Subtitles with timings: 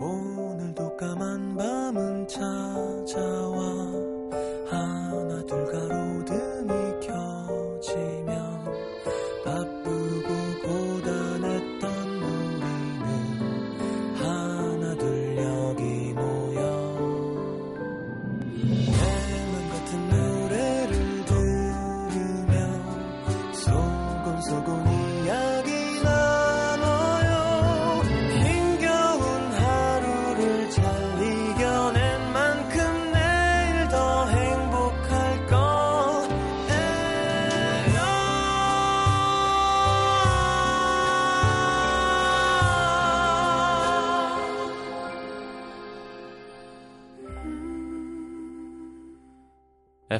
[0.00, 3.47] 오늘도 까만 밤은 찾아와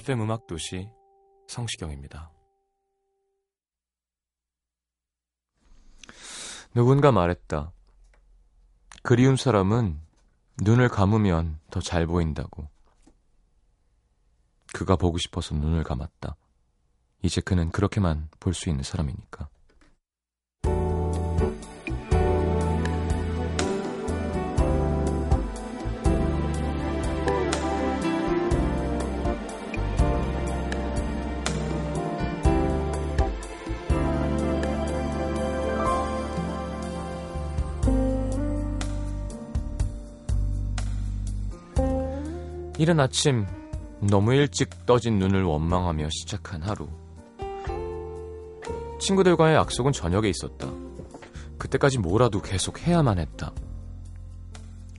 [0.08, 0.88] FM 음악 도시
[1.48, 2.32] 성시경입니다.
[6.72, 7.72] 누군가 말했다.
[9.02, 10.00] 그리운 사람은
[10.62, 12.70] 눈을 감으면 더 잘 보인다고.
[14.72, 16.36] 그가 보고 싶어서 눈을 감았다.
[17.20, 19.50] 이제 그는 그렇게만 볼 수 있는 사람이니까.
[42.78, 43.44] 이른 아침
[44.00, 46.86] 너무 일찍 떠진 눈을 원망하며 시작한 하루.
[49.00, 50.68] 친구들과의 약속은 저녁에 있었다.
[51.58, 53.52] 그때까지 뭐라도 계속 해야만 했다.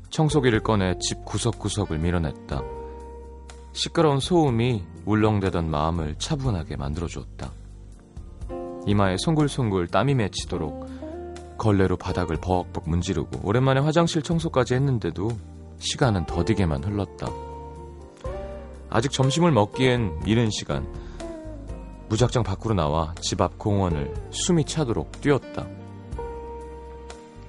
[0.10, 2.62] 청소기를 꺼내 집 구석구석을 밀어냈다.
[3.72, 7.52] 시끄러운 소음이 울렁대던 마음을 차분하게 만들어주었다.
[8.88, 15.30] 이마에 송글송글 땀이 맺히도록 걸레로 바닥을 벅벅 문지르고 오랜만에 화장실 청소까지 했는데도
[15.78, 17.49] 시간은 더디게만 흘렀다.
[18.90, 20.88] 아직 점심을 먹기엔 이른 시간.
[22.10, 25.68] 무작정 밖으로 나와 집 앞 공원을 숨이 차도록 뛰었다.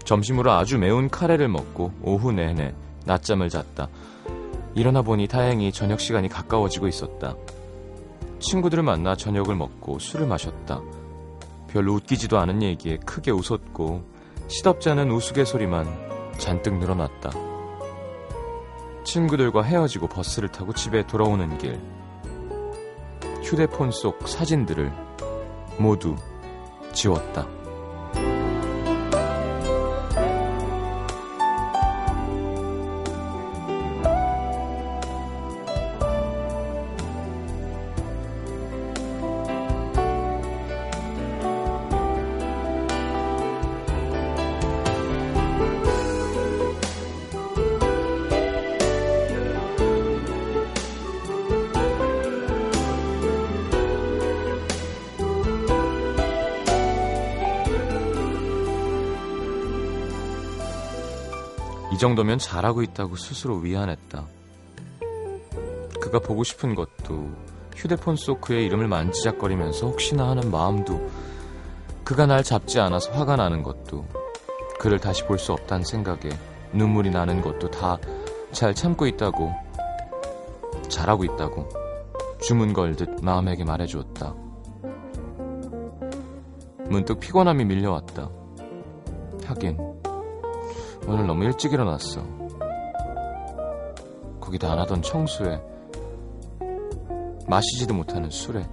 [0.04, 2.74] 점심으로 아주 매운 카레를 먹고 오후 내내
[3.06, 3.88] 낮잠을 잤다.
[4.74, 7.34] 일어나 보니 다행히 저녁 시간이 가까워지고 있었다.
[8.40, 10.80] 친구들을 만나 저녁을 먹고 술을 마셨다.
[11.68, 14.02] 별로 웃기지도 않은 얘기에 크게 웃었고
[14.48, 15.86] 시덥지 않은 우스갯소리만
[16.38, 17.49] 잔뜩 늘어났다.
[19.04, 21.80] 친구들과 헤어지고 버스를 타고 집에 돌아오는 길.
[23.42, 24.92] 휴대폰 속 사진들을
[25.78, 26.14] 모두
[26.92, 27.59] 지웠다.
[62.00, 64.26] 정도면 잘하고 있다고 스스로 위안했다.
[66.00, 67.30] 그가 보고 싶은 것도
[67.76, 71.08] 휴대폰 속 그의 이름을 만지작거리면서 혹시나 하는 마음도
[72.02, 74.04] 그가 날 잡지 않아서 화가 나는 것도
[74.80, 76.30] 그를 다시 볼 수 없다는 생각에
[76.72, 77.98] 눈물이 나는 것도 다
[78.52, 79.54] 잘 참고 있다고
[80.88, 81.68] 잘하고 있다고
[82.40, 84.34] 주문 걸듯 마음에게 말해주었다.
[86.88, 88.28] 문득 피곤함이 밀려왔다.
[89.46, 89.78] 하긴
[91.06, 92.22] 오늘 너무 일찍 일어났어.
[94.40, 95.60] 거기다 안 하던 청소에
[97.46, 98.64] 마시지도 못하는 술에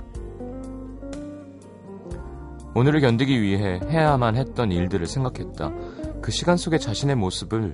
[2.75, 5.71] 오늘을 견디기 위해 해야만 했던 일들을 생각했다.
[6.21, 7.73] 그 시간 속의 자신의 모습을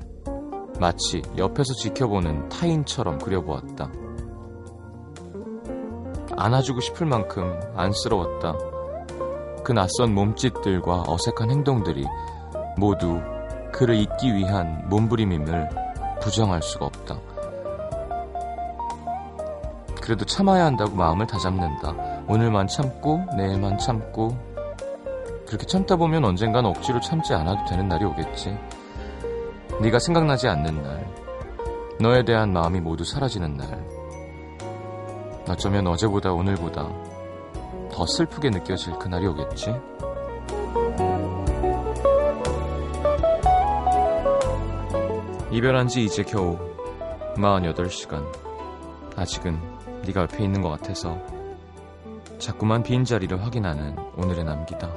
[0.79, 3.91] 마치 옆에서 지켜보는 타인처럼 그려보았다.
[6.37, 8.53] 안아주고 싶을 만큼 안쓰러웠다.
[9.63, 12.05] 그 낯선 몸짓들과 어색한 행동들이
[12.77, 13.21] 모두
[13.73, 15.69] 그를 잊기 위한 몸부림임을
[16.21, 17.19] 부정할 수가 없다.
[19.99, 21.93] 그래도 참아야 한다고 마음을 다잡는다.
[22.27, 24.37] 오늘만 참고 내일만 참고
[25.47, 28.57] 그렇게 참다 보면 언젠간 억지로 참지 않아도 되는 날이 오겠지.
[29.81, 31.07] 네가 생각나지 않는 날,
[31.99, 33.67] 너에 대한 마음이 모두 사라지는 날.
[35.49, 36.87] 어쩌면 어제보다 오늘보다
[37.91, 39.73] 더 슬프게 느껴질 그날이 오겠지.
[45.53, 46.57] 이별한 지 이제 겨우
[47.35, 48.25] 48시간.
[49.15, 49.61] 아직은
[50.03, 51.21] 네가 옆에 있는 것 같아서
[52.39, 54.89] 자꾸만 빈자리를 확인하는 오늘의 남기다.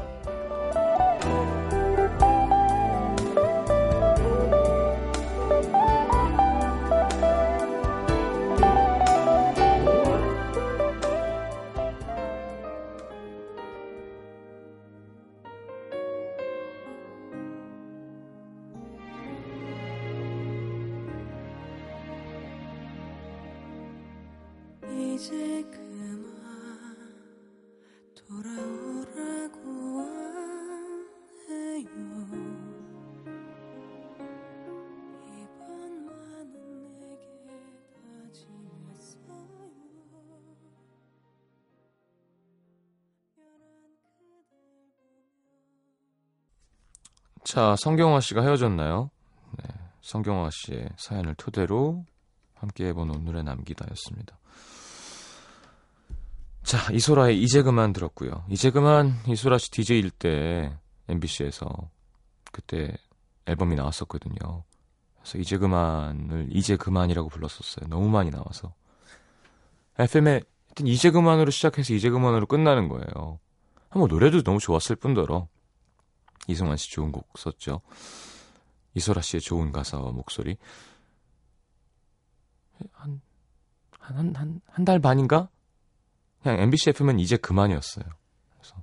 [47.43, 49.11] 자, 성경화 씨가 헤어졌나요?
[49.59, 49.65] 네,
[50.03, 52.05] 성경화 씨의 사연을 토대로
[52.55, 54.39] 함께 해본 오늘의 남기다였습니다.
[56.67, 58.45] 자, 이소라의 이제 그만 들었고요.
[58.51, 60.77] 이제 그만 이소라 씨 DJ일 때
[61.09, 61.69] MBC에서
[62.51, 62.93] 그때
[63.47, 64.65] 앨범이 나왔었거든요.
[65.21, 67.89] 그래서 이제 그만을 이제 그만이라고 불렀었어요.
[67.89, 68.75] 너무 많이 나와서.
[69.99, 73.39] FM에 하여튼 이제 그만으로 시작해서 이제 그만으로 끝나는 거예요.
[73.89, 75.47] 한번 노래도 너무 좋았을 뿐더러
[76.49, 77.81] 이승환 씨 좋은 곡 썼죠.
[78.95, 80.57] 이소라 씨의 좋은 가사와 목소리.
[82.93, 83.21] 한,
[84.01, 85.49] 한, 한, 한 달 반인가?
[86.47, 88.05] 그냥 MBC FM은 이제 그만이었어요.
[88.51, 88.77] 그래서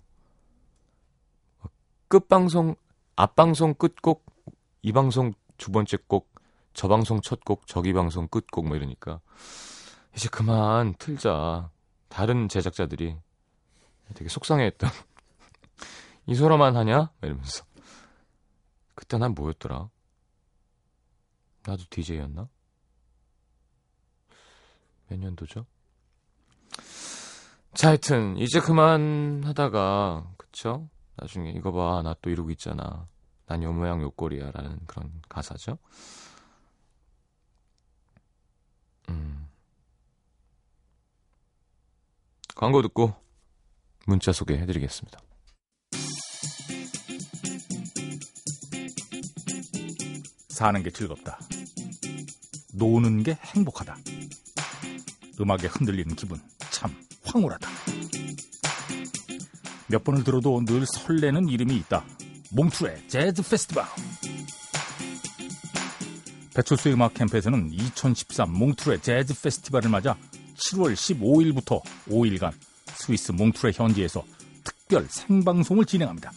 [2.09, 2.75] 끝 방송,
[3.15, 4.25] 앞 방송 끝곡,
[4.81, 6.29] 이 방송 두 번째 곡,
[6.73, 9.21] 저 방송 첫 곡, 저기 방송 끝곡 뭐 이러니까
[10.13, 11.71] 이제 그만 틀자.
[12.09, 13.17] 다른 제작자들이
[14.13, 14.89] 되게 속상해했던
[16.27, 17.11] 이소라만 하냐?
[17.21, 17.63] 이러면서.
[18.93, 19.89] 그때 난 뭐였더라?
[21.65, 22.49] 나도 DJ였나?
[25.07, 25.65] 몇 년도죠?
[27.75, 30.89] 자, 하여튼, 이제 그만 하다가, 그쵸?
[31.15, 33.07] 나중에, 이거 봐, 나 또 이러고 있잖아.
[33.47, 34.51] 난 요 모양 요 꼴이야.
[34.51, 35.77] 라는 그런 가사죠.
[39.09, 39.47] 음.
[42.55, 43.13] 광고 듣고
[44.07, 45.19] 문자 소개해드리겠습니다.
[50.49, 51.39] 사는 게 즐겁다.
[52.75, 53.97] 노는 게 행복하다.
[55.41, 56.52] 음악에 흔들리는 기분 참
[57.33, 57.67] 황홀하다.
[59.87, 62.05] 몇 번을 들어도 늘 설레는 이름이 있다.
[62.51, 63.83] 몽투의 재즈 페스티벌.
[66.53, 70.15] 배철수의 음악 캠프에서는 2013 몽투의 재즈 페스티벌을 맞아
[70.55, 72.51] 7월 15일부터 5일간
[72.95, 74.23] 스위스 몽투의 현지에서
[74.63, 76.31] 특별 생방송을 진행합니다.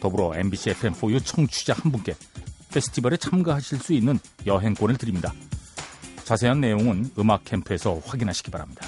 [0.00, 2.14] 더불어 MBC FM4U 청취자 한 분께
[2.72, 5.32] 페스티벌에 참가하실 수 있는 여행권을 드립니다.
[6.24, 8.85] 자세한 내용은 음악 캠프에서 확인하시기 바랍니다.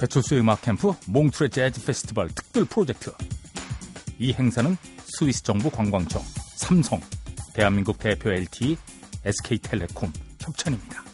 [0.00, 3.12] 배철수의 음악 캠프 몽트레 재즈 페스티벌 특별 프로젝트.
[4.18, 6.22] 이 행사는 스위스 정부 관광청,
[6.56, 7.00] 삼성,
[7.52, 8.78] 대한민국 대표 LTE,
[9.24, 10.10] SK텔레콤
[10.40, 11.04] 협찬입니다.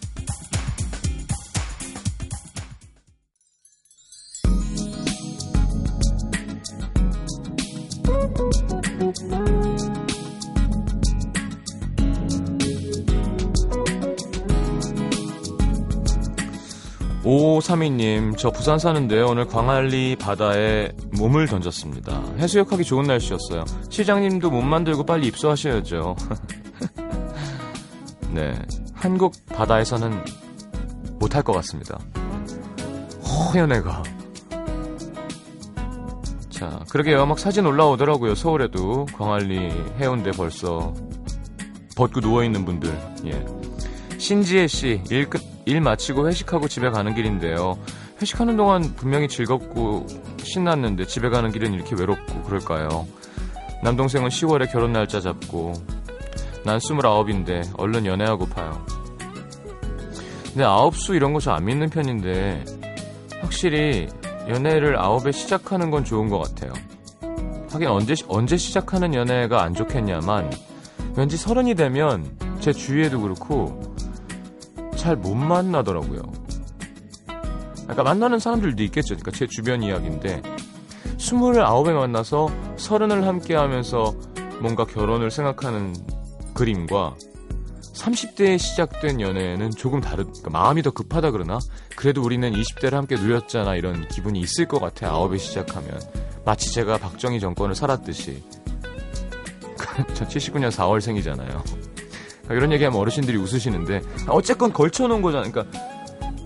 [17.29, 22.23] 오삼이님, 저 부산 사는데 오늘 광안리 바다에 몸을 던졌습니다.
[22.39, 23.65] 해수욕하기 좋은 날씨였어요.
[23.91, 26.15] 시장님도 몸 만들고 빨리 입수하셔야죠.
[28.31, 28.55] 네,
[28.95, 30.25] 한국 바다에서는
[31.19, 31.99] 못할 것 같습니다.
[33.25, 34.05] 허연해가.
[36.49, 37.27] 자, 그러게요.
[37.27, 38.37] 막 사진 올라오더라고요.
[38.37, 40.95] 서울에도 광안리 해운대 벌써
[41.97, 42.97] 벗고 누워있는 분들.
[43.25, 43.45] 예.
[44.17, 47.77] 신지혜 씨, 일 끝, 일 마치고 회식하고 집에 가는 길인데요.
[48.23, 50.07] 회식하는 동안 분명히 즐겁고
[50.43, 53.07] 신났는데 집에 가는 길은 이렇게 외롭고 그럴까요?
[53.83, 55.73] 남동생은 10월에 결혼 날짜 잡고
[56.65, 58.85] 난 29인데 얼른 연애하고 파요.
[60.53, 62.65] 근데 아홉수 이런 거 저 안 믿는 편인데
[63.41, 64.09] 확실히
[64.49, 66.73] 연애를 아홉에 시작하는 건 좋은 것 같아요.
[67.73, 70.51] 하긴 언제 언제 시작하는 연애가 안 좋겠냐만
[71.17, 72.25] 왠지 서른이 되면
[72.61, 73.86] 제 주위에도 그렇고
[75.07, 76.21] 잘 못 만나더라고요.
[77.77, 79.15] 그러니까 만나는 사람들도 있겠죠.
[79.15, 80.43] 그러니까 제 주변 이야기인데
[81.19, 84.17] 스물아홉에 만나서 서른을 함께 하면서
[84.61, 85.95] 뭔가 결혼을 생각하는
[86.55, 87.15] 그림과
[87.95, 91.61] 30대에 시작된 연애는 조금 다르, 그러니까 마음이 더 급하다 그러나
[91.95, 96.01] 그래도 우리는 20대를 함께 누렸잖아 이런 기분이 있을 것 같아 아홉에 시작하면
[96.45, 98.43] 마치 제가 박정희 정권을 살았듯이
[100.15, 101.96] 저 79년 4월생이잖아요.
[102.47, 105.51] 그러니까 이런 얘기하면 어르신들이 웃으시는데 어쨌건 걸쳐놓은 거잖아.
[105.51, 105.79] 그러니까,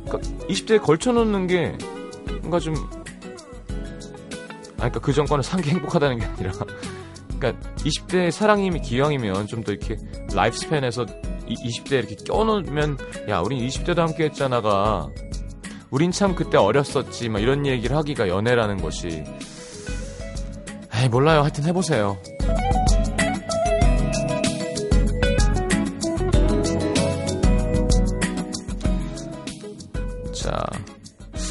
[0.06, 1.76] 그러니까 20대에 걸쳐놓는 게
[2.40, 2.88] 뭔가 좀 아,
[4.88, 6.52] 그러니까 그 정권을 산 게 행복하다는 게 아니라
[7.38, 9.96] 그러니까 20대 사랑님이 기왕이면 좀 더 이렇게
[10.34, 11.04] life span에서
[11.46, 12.96] 20대 에 이렇게 껴놓으면
[13.28, 15.08] 야 우린 20대도 함께 했잖아가.
[15.90, 19.24] 우린 참 그때 어렸었지 막 이런 얘기를 하기가 연애라는 것이.
[20.94, 21.40] 에이 몰라요.
[21.40, 22.16] 하여튼 해보세요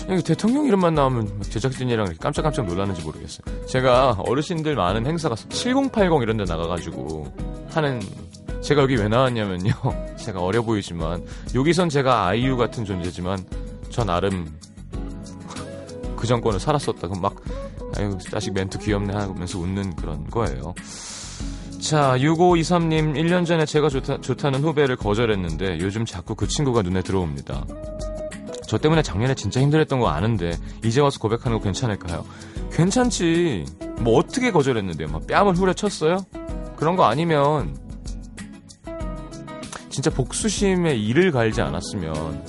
[0.09, 3.65] 여기 대통령 이름만 나오면 제작진이랑 깜짝깜짝 놀랐는지 모르겠어요.
[3.67, 7.31] 제가 어르신들 많은 행사가 7080 이런 데 나가가지고
[7.69, 8.01] 하는
[8.61, 9.71] 제가 여기 왜 나왔냐면요.
[10.17, 11.23] 제가 어려 보이지만
[11.53, 13.45] 여기선 제가 아이유 같은 존재지만
[13.89, 14.51] 저 나름
[16.15, 17.07] 그 정권을 살았었다.
[17.07, 17.35] 그럼 막
[17.95, 20.73] 아유 자식 멘트 귀엽네 하면서 웃는 그런 거예요.
[21.79, 27.65] 자, 6523님, 1년 전에 제가 좋다, 좋다는 후배를 거절했는데 요즘 자꾸 그 친구가 눈에 들어옵니다.
[28.69, 32.23] 저 때문에 작년에 진짜 힘들었던 거 아는데 이제 와서 고백하는 거 괜찮을까요?
[32.71, 33.65] 괜찮지.
[34.01, 35.07] 뭐 어떻게 거절했는데요?
[35.07, 36.17] 막 뺨을 후려쳤어요?
[36.75, 37.75] 그런 거 아니면
[39.89, 42.45] 진짜 복수심에 이를 갈지 않았으면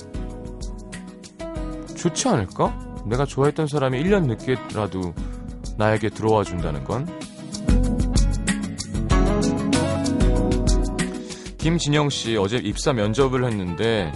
[1.97, 3.01] 좋지 않을까?
[3.07, 5.15] 내가 좋아했던 사람이 1년 늦게라도
[5.79, 7.07] 나에게 들어와 준다는 건
[11.57, 14.11] 김진영 씨 어제 입사 면접을 했는데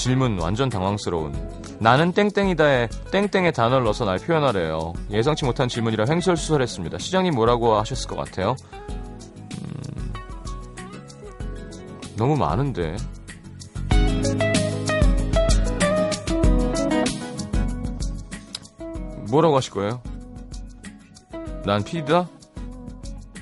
[0.00, 1.34] 질문 완전 당황스러운
[1.78, 4.94] 나는 땡땡이다에 땡땡의 단어를 넣어서 날 표현하래요.
[5.10, 6.96] 예상치 못한 질문이라 횡설수설했습니다.
[6.96, 8.56] 시장님 뭐라고 하셨을 것 같아요?
[8.80, 10.12] 음,
[12.16, 12.96] 너무 많은데.
[19.28, 20.00] 뭐라고 하실 거예요?
[21.66, 22.26] 난 PD다?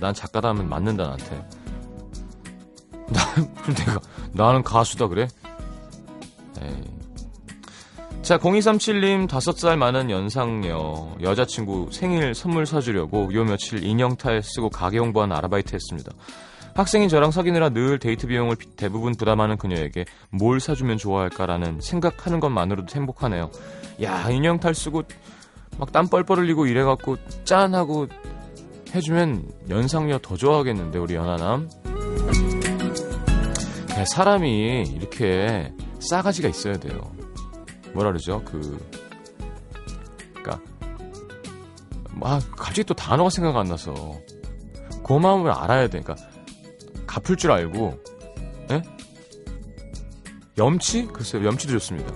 [0.00, 1.36] 난 작가다 하면 맞는다 나한테.
[3.14, 4.00] 나, 그럼 내가
[4.32, 5.28] 나는 가수다 그래?
[8.28, 15.34] 자 0237님 5살 많은 연상녀 여자친구 생일 선물 사주려고 요 며칠 인형탈 쓰고 가게 홍보하는
[15.34, 16.12] 아르바이트 했습니다.
[16.74, 23.50] 학생인 저랑 사귀느라 늘 데이트 비용을 대부분 부담하는 그녀에게 뭘 사주면 좋아할까라는 생각하는 것만으로도 행복하네요.
[24.02, 25.04] 야 인형탈 쓰고
[25.78, 28.08] 막 땀 뻘뻘 흘리고 이래갖고 짠 하고
[28.94, 31.70] 해주면 연상녀 더 좋아하겠는데 우리 연하남.
[33.88, 37.10] 네, 사람이 이렇게 싸가지가 있어야 돼요.
[37.94, 38.42] 뭐라 그러죠?
[38.44, 38.78] 그,
[40.34, 40.60] 그니까,
[42.20, 43.94] 아, 갑자기 또 단어가 생각 안 나서.
[45.02, 46.00] 고마움을 알아야 돼.
[46.00, 46.16] 그니까,
[47.06, 47.98] 갚을 줄 알고,
[48.70, 48.82] 예?
[50.58, 51.06] 염치?
[51.06, 52.12] 글쎄요, 염치도 좋습니다.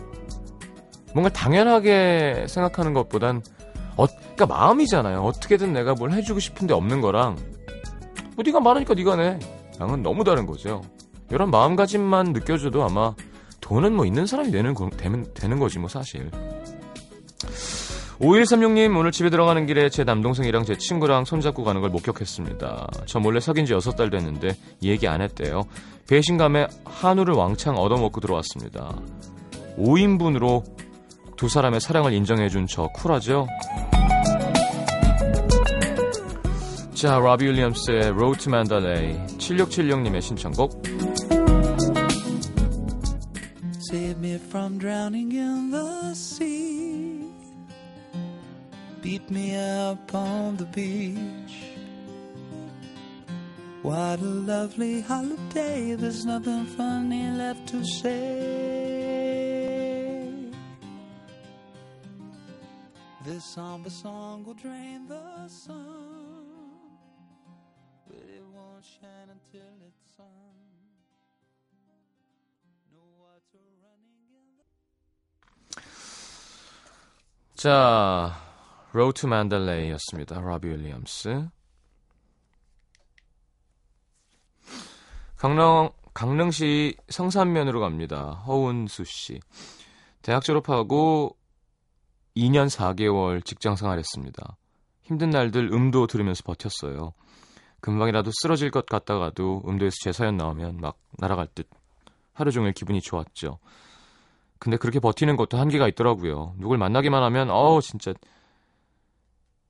[1.14, 3.42] 뭔가 당연하게 생각하는 것보단,
[3.96, 5.20] 어, 그니까 마음이잖아요.
[5.20, 7.36] 어떻게든 내가 뭘 해주고 싶은데 없는 거랑,
[8.34, 9.38] 뭐 네가 많으니까 네가 내.
[9.80, 10.82] 양은 너무 다른 거죠.
[11.30, 13.14] 이런 마음가짐만 느껴줘도 아마
[13.62, 16.30] 돈은 뭐 있는 사람이 되는, 거, 되는, 되는 거지 뭐 사실.
[18.20, 22.88] 5136님 오늘 집에 들어가는 길에 제 남동생이랑 제 친구랑 손잡고 가는 걸 목격했습니다.
[23.06, 25.62] 저 몰래 사귄 지 6달 됐는데 얘기 안 했대요.
[26.08, 29.00] 배신감에 한우를 왕창 얻어먹고 들어왔습니다.
[29.78, 30.62] 5인분으로
[31.36, 33.48] 두 사람의 사랑을 인정해준 저 쿨하죠?
[36.94, 40.82] 자, 라비 윌리엄스의 Road to Mandalay 7676님의 신청곡
[44.22, 47.28] me from drowning in the sea.
[49.02, 51.56] Beat me up on the beach.
[53.82, 55.96] What a lovely holiday.
[55.96, 58.12] There's nothing funny left to say.
[63.24, 66.70] This somber song will drain the sun
[68.06, 70.51] But it won't shine until it's sun.
[77.62, 78.32] 자,
[78.92, 80.40] Road to Mandalay였습니다.
[80.40, 81.48] 라비 윌리엄스.
[85.36, 88.42] 강릉, 강릉시 성산면으로 갑니다.
[88.48, 89.38] 허운수 씨.
[90.22, 91.36] 대학 졸업하고
[92.36, 94.56] 2년 4개월 직장 생활했습니다.
[95.02, 97.12] 힘든 날들 음도 들으면서 버텼어요.
[97.80, 101.70] 금방이라도 쓰러질 것 같다가도 음도에서 제 사연 나오면 막 날아갈 듯
[102.32, 103.60] 하루 종일 기분이 좋았죠.
[104.62, 106.54] 근데 그렇게 버티는 것도 한계가 있더라고요.
[106.56, 108.14] 누굴 만나기만 하면 어우 진짜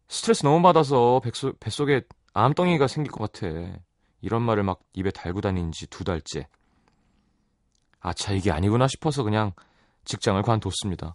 [0.07, 2.03] 스트레스 너무 받아서 뱃속, 뱃속에
[2.35, 3.49] 암덩이가 생길 것 같아.
[4.21, 6.47] 이런 말을 막 입에 달고 다닌 지 두 달째.
[8.01, 9.53] 아차 이게 아니구나 싶어서 그냥
[10.05, 11.15] 직장을 관뒀습니다.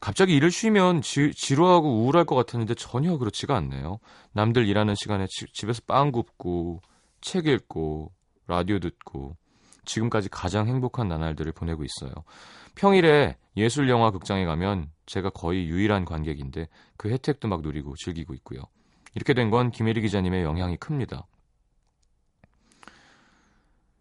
[0.00, 4.00] 갑자기 일을 쉬면 지, 지루하고 우울할 것 같았는데 전혀 그렇지가 않네요.
[4.32, 6.80] 남들 일하는 시간에 지, 집에서 빵 굽고
[7.20, 8.10] 책 읽고
[8.48, 9.36] 라디오 듣고
[9.84, 12.12] 지금까지 가장 행복한 나날들을 보내고 있어요.
[12.74, 18.62] 평일에 예술 영화 극장에 가면 제가 거의 유일한 관객인데 그 혜택도 막 누리고 즐기고 있고요.
[19.14, 21.26] 이렇게 된 건 김혜리 기자님의 영향이 큽니다.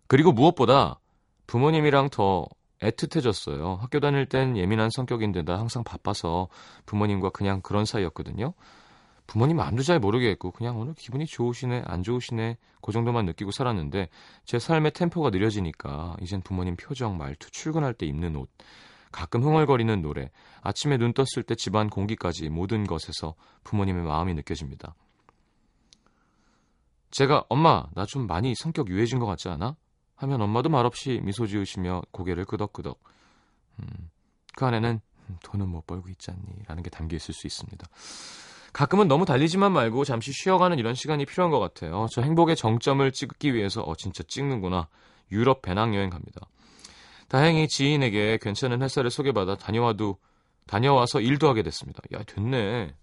[0.07, 0.99] 그리고 무엇보다
[1.47, 2.45] 부모님이랑 더
[2.81, 3.77] 애틋해졌어요.
[3.79, 6.47] 학교 다닐 땐 예민한 성격인데다 항상 바빠서
[6.85, 8.53] 부모님과 그냥 그런 사이였거든요.
[9.31, 14.09] 부모님 마음도 잘 모르겠고 그냥 오늘 기분이 좋으시네 안 좋으시네 그 정도만 느끼고 살았는데
[14.43, 18.49] 제 삶의 템포가 느려지니까 이젠 부모님 표정 말투 출근할 때 입는 옷
[19.09, 24.95] 가끔 흥얼거리는 노래, 아침에 눈 떴을 때 집안 공기까지 모든 것에서 부모님의 마음이 느껴집니다.
[27.11, 29.77] 제가 엄마 나 좀 많이 성격 유해진 것 같지 않아?
[30.15, 33.01] 하면 엄마도 말없이 미소 지으시며 고개를 끄덕끄덕.
[33.79, 34.09] 음,
[34.57, 37.87] 그 안에는 음, 돈은 못 벌고 있잖니 라는 게 담겨 있을 수 있습니다.
[38.73, 42.07] 가끔은 너무 달리지만 말고 잠시 쉬어가는 이런 시간이 필요한 것 같아요.
[42.11, 44.87] 저 행복의 정점을 찍기 위해서 어 진짜 찍는구나.
[45.31, 46.47] 유럽 배낭여행 갑니다.
[47.27, 50.17] 다행히 지인에게 괜찮은 회사를 소개받아 다녀와도
[50.67, 52.01] 다녀와서 일도 하게 됐습니다.
[52.13, 52.93] 야 됐네.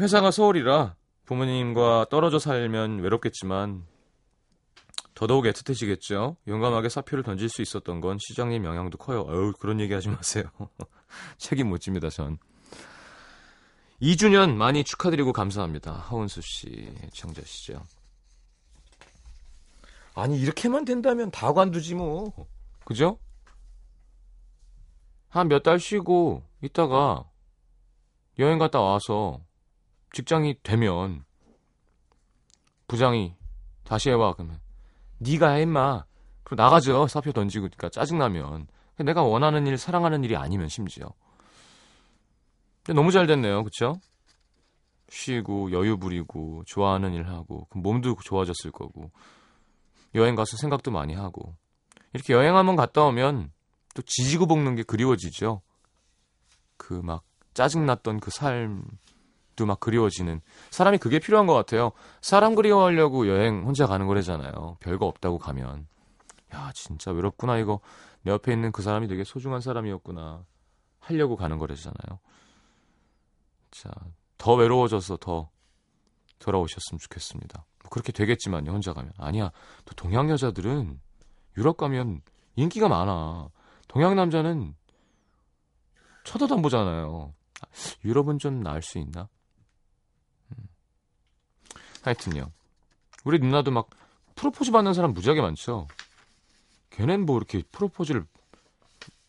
[0.00, 3.86] 회사가 서울이라 부모님과 떨어져 살면 외롭겠지만
[5.14, 6.36] 더더욱 애틋해지겠죠.
[6.48, 9.20] 용감하게 사표를 던질 수 있었던 건 시장님 영향도 커요.
[9.20, 10.44] 어우 그런 얘기 하지 마세요.
[11.38, 12.38] 책임 못 집니다 전.
[14.02, 15.92] 2주년 많이 축하드리고 감사합니다.
[15.92, 17.82] 하은수 씨 청자시죠.
[20.14, 22.32] 아니 이렇게만 된다면 다 관두지 뭐.
[22.84, 23.18] 그죠?
[25.28, 27.28] 한 몇 달 쉬고 있다가
[28.38, 29.40] 여행 갔다 와서
[30.12, 31.24] 직장이 되면
[32.86, 33.34] 부장이
[33.84, 34.60] 다시 해봐 그러면
[35.24, 36.04] 네가 해 임마.
[36.42, 37.06] 그리고 나가죠.
[37.08, 38.66] 사표 던지고 그러니까 짜증나면.
[38.98, 41.12] 내가 원하는 일 사랑하는 일이 아니면 심지어.
[42.86, 43.64] 너무 잘 됐네요.
[43.64, 43.98] 그쵸?
[45.08, 49.10] 쉬고 여유 부리고 좋아하는 일 하고 몸도 좋아졌을 거고.
[50.14, 51.54] 여행 가서 생각도 많이 하고.
[52.12, 53.50] 이렇게 여행 한번 갔다 오면
[53.94, 55.62] 또 지지고 볶는 게 그리워지죠.
[56.76, 58.86] 그 막 짜증났던 그 삶도
[59.62, 60.40] 막 그리워지는.
[60.70, 61.92] 사람이 그게 필요한 것 같아요.
[62.20, 64.76] 사람 그리워하려고 여행 혼자 가는 거래잖아요.
[64.80, 65.86] 별거 없다고 가면.
[66.54, 67.80] 야 진짜 외롭구나 이거.
[68.22, 70.44] 내 옆에 있는 그 사람이 되게 소중한 사람이었구나
[71.00, 72.18] 하려고 가는 거래잖아요.
[73.70, 73.90] 자
[74.44, 75.48] 더 외로워져서 더
[76.38, 77.64] 돌아오셨으면 좋겠습니다.
[77.82, 79.10] 뭐 그렇게 되겠지만요 혼자 가면.
[79.16, 79.50] 아니야
[79.86, 81.00] 또 동양 여자들은
[81.56, 82.20] 유럽 가면
[82.56, 83.48] 인기가 많아.
[83.88, 84.74] 동양 남자는
[86.24, 87.32] 쳐다도 안 보잖아요.
[88.04, 89.22] 유럽은 좀 나을 수 있나?
[89.22, 89.43] 음.
[92.06, 92.50] 하여튼요
[93.24, 93.88] 우리 누나도 막
[94.34, 95.86] 프로포즈 받는 사람 무지하게 많죠
[96.90, 98.24] 걔넨 뭐 이렇게 프로포즈를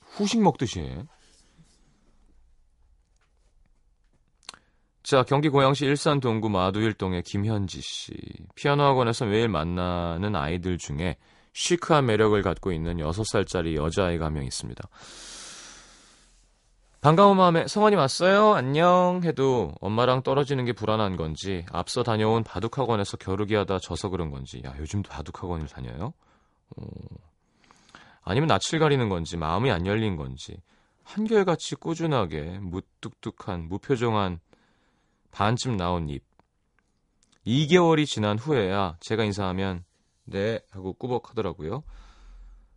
[0.02, 1.04] 후식 먹듯이 해
[5.04, 8.12] 자, 경기 고양시 일산 동구 마두일동의 김현지 씨.
[8.56, 11.18] 피아노 학원에서 매일 만나는 아이들 중에
[11.54, 14.82] 시크한 매력을 갖고 있는 6살짜리 여자아이가 한 명 있습니다.
[17.06, 18.56] 반가운 마음에 성원이 왔어요?
[18.56, 24.60] 안녕 해도 엄마랑 떨어지는 게 불안한 건지 앞서 다녀온 바둑학원에서 겨루기 하다 져서 그런 건지
[24.66, 26.14] 야 요즘도 바둑학원을 다녀요?
[26.76, 26.84] 어...
[28.24, 30.58] 아니면 낯을 가리는 건지 마음이 안 열린 건지
[31.04, 34.40] 한결같이 꾸준하게 무뚝뚝한 무표정한
[35.30, 36.24] 반쯤 나온 입.
[37.46, 39.84] 2개월이 지난 후에야 제가 인사하면
[40.24, 41.84] 네 하고 꾸벅하더라고요.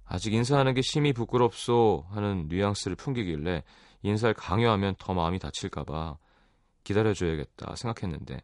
[0.05, 3.63] 아직 인사하는 게 심히 부끄럽소 하는 뉘앙스를 풍기길래
[4.03, 6.17] 인사를 강요하면 더 마음이 다칠까봐
[6.85, 8.41] 기다려줘야겠다 생각했는데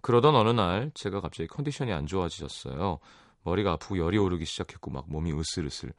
[0.00, 2.98] 그러던 어느 날 제가 갑자기 컨디션이 안 좋아지셨어요.
[3.42, 5.92] 머리가 아프고 열이 오르기 시작했고 막 몸이 으슬으슬.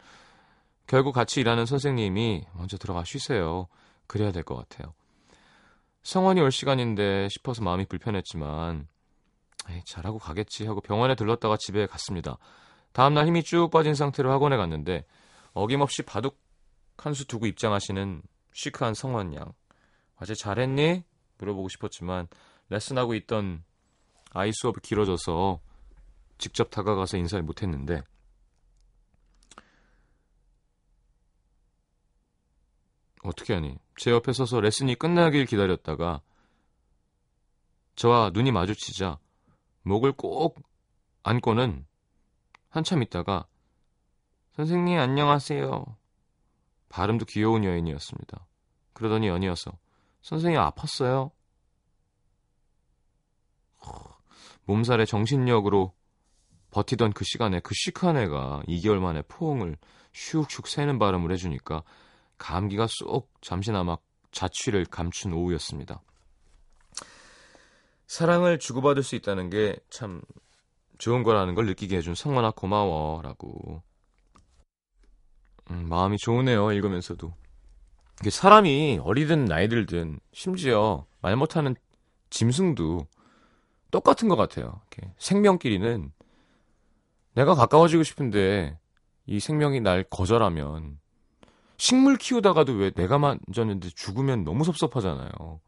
[0.86, 3.67] 결국 같이 일하는 선생님이 먼저 들어가 쉬세요.
[4.06, 4.93] 그래야 될 것 같아요.
[6.04, 8.88] 성원이 올 시간인데 싶어서 마음이 불편했지만
[9.69, 12.38] 에이, 잘하고 가겠지 하고 병원에 들렀다가 집에 갔습니다.
[12.93, 15.04] 다음날 힘이 쭉 빠진 상태로 학원에 갔는데
[15.54, 16.39] 어김없이 바둑
[16.97, 18.21] 한수 두고 입장하시는
[18.53, 19.53] 시크한 성원 양.
[20.17, 21.03] 어제 잘했니?
[21.38, 22.27] 물어보고 싶었지만
[22.69, 23.63] 레슨하고 있던
[24.31, 25.60] 아이 수업이 길어져서
[26.38, 28.03] 직접 다가가서 인사를 못했는데
[33.23, 33.77] 어떻게 하니?
[33.97, 36.21] 제 옆에 서서 레슨이 끝나길 기다렸다가
[37.95, 39.19] 저와 눈이 마주치자
[39.81, 40.60] 목을 꼭
[41.23, 41.86] 안고는
[42.69, 43.47] 한참 있다가
[44.55, 45.96] 선생님 안녕하세요.
[46.89, 48.47] 발음도 귀여운 여인이었습니다.
[48.93, 49.71] 그러더니 연이어서
[50.21, 51.32] 선생님 아팠어요?
[54.65, 55.93] 몸살에 정신력으로
[56.71, 59.78] 버티던 그 시간에 그 시크한 애가 2개월 만에 포옹을
[60.13, 61.84] 슉슉 새는 발음을 해주니까
[62.38, 63.97] 감기가 쏙 잠시나마
[64.32, 66.02] 자취를 감춘 오후였습니다.
[68.08, 70.21] 사랑을 주고받을 수 있다는 게 참
[70.97, 73.84] 좋은 거라는 걸 느끼게 해준 성원아 고마워라고.
[75.71, 77.34] 음, 마음이 좋으네요 읽으면서도.
[78.30, 81.75] 사람이 어리든 나이들든 심지어 말 못하는
[82.30, 83.08] 짐승도
[83.91, 84.82] 똑같은 것 같아요.
[85.17, 86.12] 생명끼리는
[87.34, 88.80] 내가 가까워지고 싶은데
[89.27, 90.99] 이 생명이 날 거절하면
[91.77, 95.62] 식물 키우다가도 왜 내가 만졌는데 죽으면 너무 섭섭하잖아요.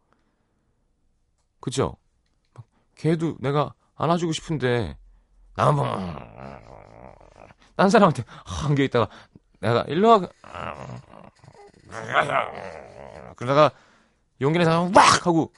[1.59, 1.95] 그죠?
[2.95, 4.97] 걔도 내가 안아주고 싶은데
[5.55, 6.59] 나만
[7.75, 9.09] 딴 사람한테 한게 있다가
[9.59, 10.19] 내가 일로 와
[13.35, 13.71] 그러다가
[14.41, 15.53] 용기 내서 막 하고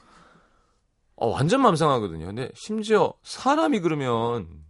[1.16, 2.26] 어, 완전 맘상하거든요.
[2.26, 4.66] 근데 심지어 사람이 그러면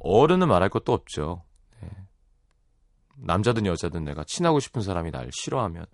[0.00, 1.44] 어른은 말할 것도 없죠.
[1.80, 1.88] 네.
[3.16, 5.86] 남자든 여자든 내가 친하고 싶은 사람이 날 싫어하면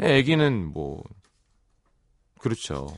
[0.00, 1.04] 애기는 뭐
[2.40, 2.88] 그렇죠.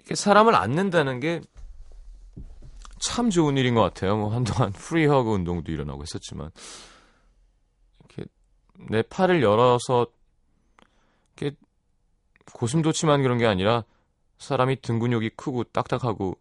[0.00, 1.40] 이게 사람을 안는다는 게
[3.04, 4.16] 참 좋은 일인 것 같아요.
[4.16, 6.50] 뭐 한동안 프리허그 운동도 일어나고 했었지만
[8.00, 8.24] 이렇게
[8.88, 10.06] 내 팔을 열어서
[11.36, 11.56] 이렇게
[12.54, 13.84] 고슴도치만 그런 게 아니라
[14.38, 16.38] 사람이 등 근육이 크고 딱딱하고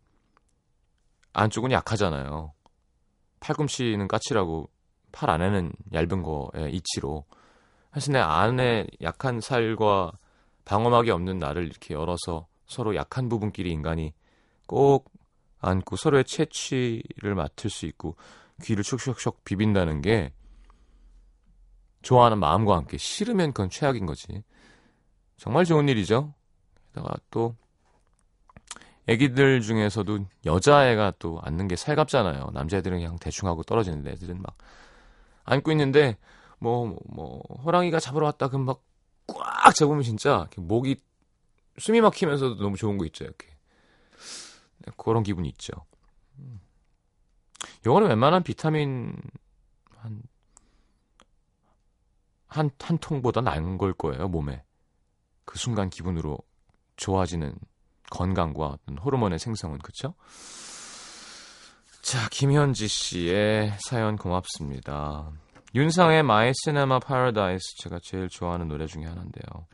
[1.33, 2.53] 안쪽은 약하잖아요.
[3.41, 4.69] 팔꿈치는 까칠하고
[5.11, 7.25] 팔 안에는 얇은 거의 이치로.
[7.93, 10.13] 사실 내 안에 약한 살과
[10.63, 14.13] 방어막이 없는 나를 이렇게 열어서 서로 약한 부분끼리 인간이
[14.65, 15.11] 꼭
[15.63, 18.15] 안고 서로의 채취를 맡을 수 있고
[18.61, 20.33] 귀를 슉슉슉 비빈다는 게
[22.01, 24.43] 좋아하는 마음과 함께 싫으면 그건 최악인 거지.
[25.37, 26.33] 정말 좋은 일이죠.
[26.93, 27.55] 게다가 또
[29.07, 32.51] 애기들 중에서도 여자애가 또 앉는 게 살갑잖아요.
[32.53, 34.55] 남자애들은 그냥 대충 하고 떨어지는데 애들은 막
[35.45, 36.17] 안고 있는데
[36.59, 38.93] 뭐뭐 뭐, 호랑이가 잡으러 왔다 그럼 막
[39.27, 40.97] 꽉 잡으면 진짜 목이
[41.77, 43.23] 숨이 막히면서도 너무 좋은 거 있죠.
[43.23, 43.53] 이렇게 네,
[44.97, 45.71] 그런 기분이 있죠.
[47.85, 49.15] 요거는 웬만한 비타민
[49.97, 50.21] 한,
[52.47, 54.63] 한, 한 통보다 나은 걸 거예요, 몸에.
[55.45, 56.37] 그 순간 기분으로
[56.95, 57.55] 좋아지는
[58.09, 60.13] 건강과 호르몬의 생성은, 그쵸?
[62.01, 65.31] 자, 김현지 씨의 사연 고맙습니다.
[65.73, 69.67] 윤상의 My Cinema Paradise 제가 제일 좋아하는 노래 중에 하나인데요.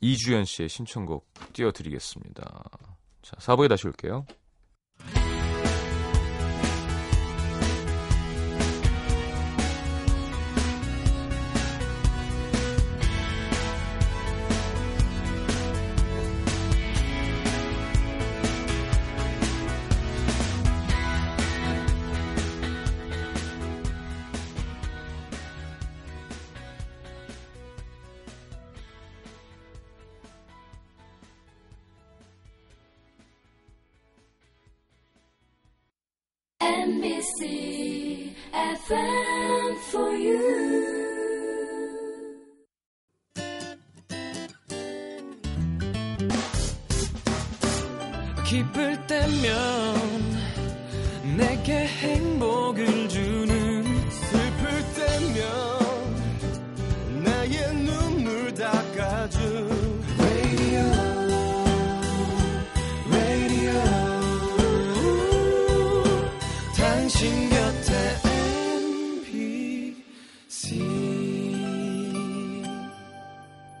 [0.00, 2.64] 이주연 씨의 신청곡 띄워드리겠습니다.
[3.22, 4.24] 자, 4부에 다시 올게요.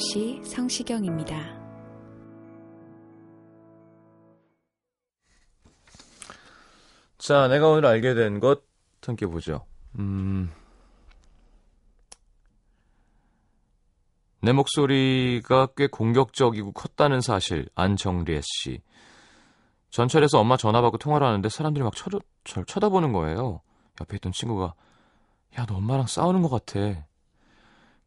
[0.00, 1.60] 음악도시 성시경입니다.
[7.18, 8.62] 자, 내가 오늘 알게 된 것
[9.04, 9.66] 함께 보죠.
[9.98, 10.50] 음.
[14.42, 18.80] 내 목소리가 꽤 공격적이고 컸다는 사실 안정리에 씨.
[19.90, 23.60] 전철에서 엄마 전화 받고 통화를 하는데 사람들이 막 쳐다, 절 쳐다보는 거예요.
[24.00, 24.74] 옆에 있던 친구가
[25.58, 27.09] 야, 너 엄마랑 싸우는 것 같아.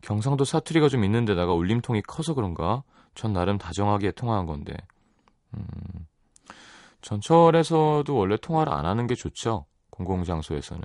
[0.04, 2.84] 경상도 사투리가 좀 있는 데다가 울림통이 커서 그런가?
[3.16, 4.76] 전 나름 다정하게 통화한 건데.
[5.54, 5.64] 음.
[7.02, 9.66] 전철에서도 원래 통화를 안 하는 게 좋죠.
[9.92, 10.84] 공공장소에서는.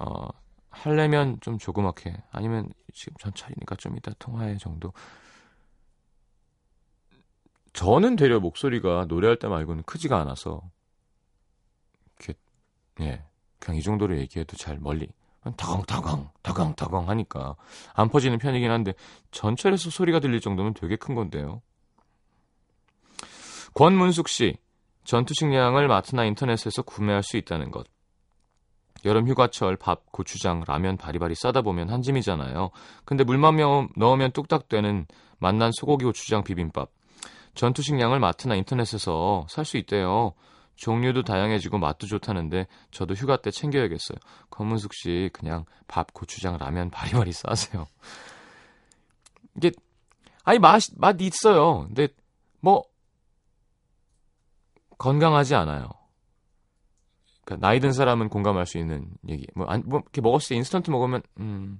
[0.00, 0.28] 어,
[0.70, 4.92] 하려면 좀 조그맣게, 아니면 지금 전철이니까 좀 이따 통화해 정도.
[7.74, 10.62] 저는 되려 목소리가 노래할 때 말고는 크지가 않아서,
[12.18, 12.34] 이렇게,
[13.00, 13.24] 예,
[13.60, 15.08] 그냥 이 정도로 얘기해도 잘 멀리,
[15.56, 17.56] 다강다강, 다강다강 하니까
[17.94, 18.94] 안 퍼지는 편이긴 한데,
[19.30, 21.60] 전철에서 소리가 들릴 정도면 되게 큰 건데요.
[23.74, 24.56] 권문숙 씨,
[25.04, 27.86] 전투식량을 마트나 인터넷에서 구매할 수 있다는 것.
[29.04, 32.70] 여름 휴가철 밥, 고추장, 라면 바리바리 싸다 보면 한 짐이잖아요.
[33.04, 33.56] 근데 물만
[33.96, 35.06] 넣으면 뚝딱 되는
[35.38, 36.90] 맛난 소고기 고추장 비빔밥.
[37.54, 40.32] 전투식량을 마트나 인터넷에서 살 수 있대요.
[40.76, 44.18] 종류도 다양해지고 맛도 좋다는데 저도 휴가 때 챙겨야겠어요.
[44.50, 47.86] 검은숙 씨 그냥 밥, 고추장, 라면 바리바리 싸세요.
[49.56, 49.72] 이게
[50.44, 51.86] 아니 맛 맛 있어요.
[51.86, 52.08] 근데
[52.60, 52.84] 뭐
[54.98, 55.88] 건강하지 않아요.
[57.44, 59.46] 그러니까 나이 든 사람은 공감할 수 있는 얘기.
[59.54, 61.78] 뭐, 안, 뭐 이렇게 먹었을 때 인스턴트 먹으면 음,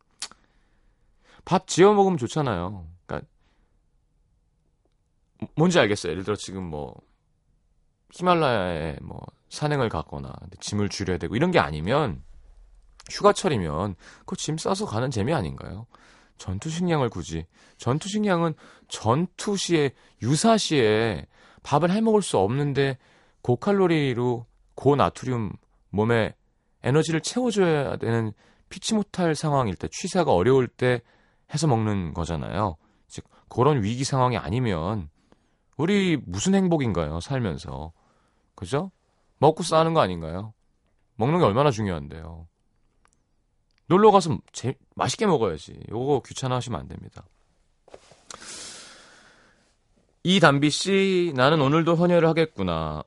[1.45, 2.87] 밥 지어 먹으면 좋잖아요.
[3.07, 3.29] 그러니까
[5.57, 6.13] 뭔지 알겠어요.
[6.13, 7.01] 예를 들어 지금 뭐
[8.15, 12.23] 히말라야에 뭐 산행을 갔거나 짐을 줄여야 되고 이런 게 아니면
[13.11, 15.87] 휴가철이면 그 짐 싸서 가는 재미 아닌가요?
[16.39, 17.47] 전투 식량을 굳이
[17.77, 18.55] 전투 식량은
[18.89, 21.27] 전투 시에 유사 시에
[21.63, 22.99] 밥을 해 먹을 수 없는데
[23.43, 25.53] 고칼로리로 고나트륨
[25.91, 26.35] 몸에
[26.83, 28.33] 에너지를 채워줘야 되는
[28.69, 31.03] 피치 못할 상황일 때 취사가 어려울 때
[31.53, 32.77] 해서 먹는 거잖아요.
[33.07, 35.09] 즉 그런 위기 상황이 아니면
[35.77, 37.21] 우리 무슨 행복인가요?
[37.21, 37.93] 살면서
[38.55, 38.91] 그죠?
[39.39, 40.55] 먹고 싸는 거 아닌가요?
[41.17, 42.47] 먹는 게 얼마나 중요한데요.
[43.87, 45.79] 놀러 가서 제, 맛있게 먹어야지.
[45.91, 47.25] 요거 귀찮아 하시면 안 됩니다.
[50.23, 53.03] 이담비 씨, 나는 오늘도 헌혈을 하겠구나.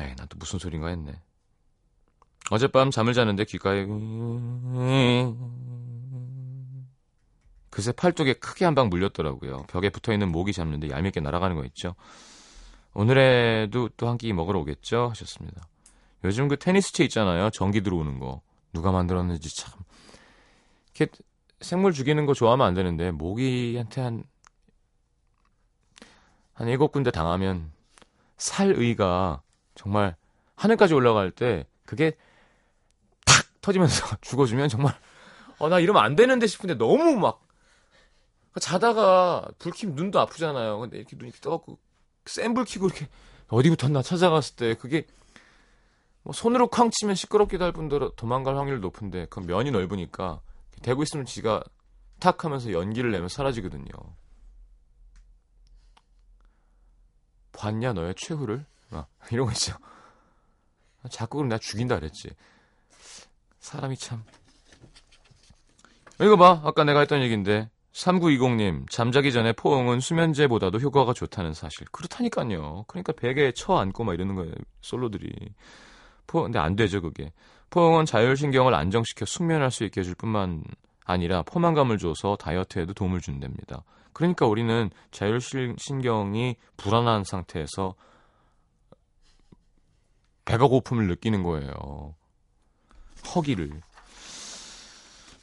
[0.00, 1.12] 에이, 난 또 무슨 소린가 했네.
[2.50, 3.84] 어젯밤 잠을 자는데 귓가에
[7.70, 9.64] 그새 팔뚝에 크게 한 방 물렸더라고요.
[9.68, 11.94] 벽에 붙어 있는 모기 잡는데 얄밉게 날아가는 거 있죠.
[12.94, 15.08] 오늘에도 또 한 끼 먹으러 오겠죠?
[15.10, 15.62] 하셨습니다.
[16.24, 17.50] 요즘 그 테니스채 있잖아요.
[17.50, 18.40] 전기 들어오는 거.
[18.72, 19.72] 누가 만들었는지 참.
[20.94, 21.12] 이렇게
[21.60, 24.24] 생물 죽이는 거 좋아하면 안 되는데 모기한테 한,
[26.54, 27.72] 한 일곱 군데 당하면
[28.36, 29.42] 살의가
[29.74, 30.16] 정말
[30.56, 32.16] 하늘까지 올라갈 때 그게
[33.24, 34.94] 탁 터지면서 죽어주면 정말
[35.58, 37.46] 어, 나 이러면 안 되는데 싶은데 너무 막
[38.60, 40.80] 자다가 불 켜면 눈도 아프잖아요.
[40.80, 41.78] 근데 이렇게 눈이 떠갖고
[42.28, 43.08] 센불 켜고 이렇게
[43.48, 45.06] 어디 붙었나 찾아갔을 때 그게
[46.22, 50.40] 뭐 손으로 쾅 치면 시끄럽기도 할 뿐더러 도망갈 확률이 높은데 그 면이 넓으니까
[50.82, 51.62] 대고 있으면 지가
[52.20, 53.88] 탁 하면서 연기를 내면 사라지거든요.
[57.52, 58.64] 봤냐 너의 최후를?
[58.90, 59.76] 아, 이런 거 있죠.
[61.10, 62.30] 자꾸 그럼 내가 죽인다 그랬지.
[63.60, 64.24] 사람이 참.
[66.20, 66.60] 이거 봐.
[66.64, 67.70] 아까 내가 했던 얘기인데.
[67.98, 71.86] 3920님, 잠자기 전에 포옹은 수면제보다도 효과가 좋다는 사실.
[71.90, 72.84] 그렇다니까요.
[72.86, 74.52] 그러니까 베개에 쳐 안고 막 이러는 거예요.
[74.82, 75.32] 솔로들이.
[76.26, 77.32] 포, 근데 안 되죠, 그게.
[77.70, 80.62] 포옹은 자율신경을 안정시켜 숙면할 수 있게 해줄 뿐만
[81.04, 83.82] 아니라 포만감을 줘서 다이어트에도 도움을 준답니다.
[84.12, 87.94] 그러니까 우리는 자율신경이 불안한 상태에서
[90.44, 92.14] 배가 고픔을 느끼는 거예요.
[93.34, 93.80] 허기를.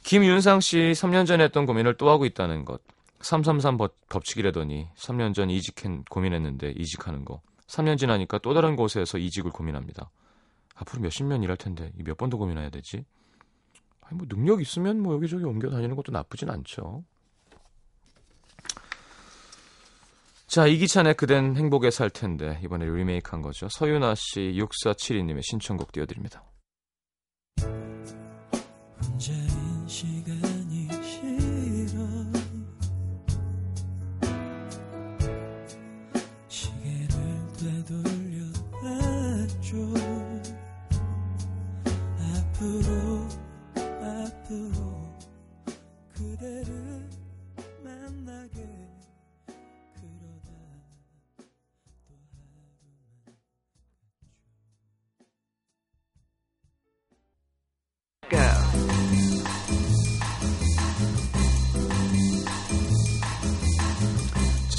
[0.06, 2.80] 김윤상 씨 3년 전에 했던 고민을 또 하고 있다는 것.
[3.22, 3.76] 333
[4.08, 7.40] 법칙이라더니 3년 전 이직한 고민했는데 이직하는 거.
[7.66, 10.08] 3년 지나니까 또 다른 곳에서 이직을 고민합니다.
[10.76, 13.04] 앞으로 몇십 년 일할 텐데 몇 번 더 고민해야 되지?
[14.02, 17.02] 아니 뭐 능력 있으면 뭐 여기저기 옮겨 다니는 것도 나쁘진 않죠.
[20.46, 23.66] 자, 이기찬의 그댄 행복에 살 텐데 이번에 리메이크한 거죠.
[23.68, 26.44] 서윤아 씨 6472님의 신청곡 띄워드립니다.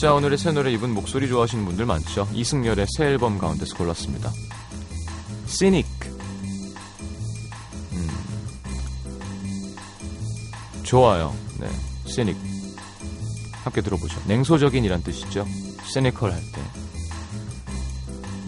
[0.07, 2.29] 자, 오늘의 새 노래 이분 목소리 좋아하시는 분들 많죠.
[2.31, 4.31] 이승열의 새 앨범 가운데서 골랐습니다.
[5.47, 5.85] 시닉.
[7.91, 8.09] 음.
[10.83, 11.35] 좋아요.
[11.59, 11.67] 네.
[12.05, 12.37] 시닉.
[13.65, 14.21] 함께 들어보죠.
[14.27, 15.45] 냉소적인이란 뜻이죠.
[15.83, 16.61] 시니컬 할 때.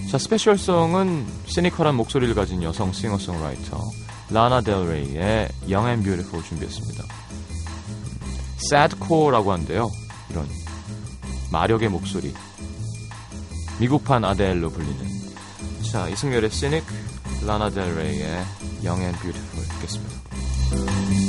[0.09, 3.77] 자, 스페셜송은 시니컬한 목소리를 가진 여성 싱어송라이터
[4.29, 7.03] 라나 델레이의 Young and Beautiful 준비했습니다.
[8.71, 9.91] sadcore라고 한대요.
[10.29, 10.47] 이런
[11.51, 12.33] 마력의 목소리.
[13.79, 14.97] 미국판 아델로 불리는.
[15.91, 16.83] 자, 이승열의 시닉,
[17.45, 18.45] 라나 델레이의
[19.01, 21.28] and Beautiful 듣겠습니다.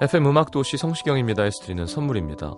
[0.00, 2.54] FM 음악도시 성시경입니다에서 드리는 선물입니다.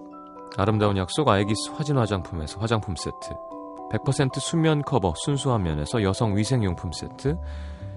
[0.56, 3.57] 아름다운 약속 아에기스 화진 화장품에서 화장품 세트
[3.90, 7.36] 100% 순면 커버 순수한 면에서 여성 위생용품 세트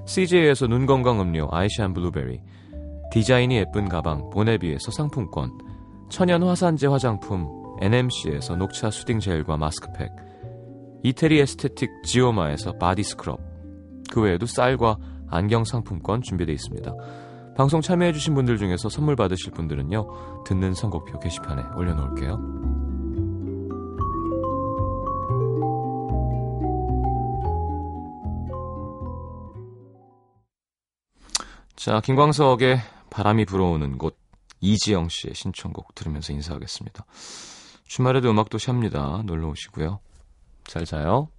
[0.05, 2.41] CJ에서 눈 건강 음료 아이시안 블루베리
[3.11, 5.51] 디자인이 예쁜 가방 보네비에서 상품권
[6.09, 7.47] 천연 화산재 화장품
[7.81, 10.09] NMC에서 녹차 soothing 젤과 마스크팩
[11.03, 13.39] 이태리 aesthetic 지오마에서 body scrub
[14.11, 14.97] 그 외에도 쌀과
[15.31, 16.93] 안경 상품권 준비되어 있습니다.
[17.55, 22.70] 방송 참여해주신 분들 중에서 선물 받으실 분들은요, 듣는 선곡표 게시판에 올려놓을게요.
[31.83, 34.15] 자, 김광석의 바람이 불어오는 곳,
[34.59, 37.03] 이지영 씨의 신청곡 들으면서 인사하겠습니다.
[37.85, 39.23] 주말에도 음악도시 합니다.
[39.25, 39.99] 놀러 오시고요.
[40.65, 41.29] 잘 자요.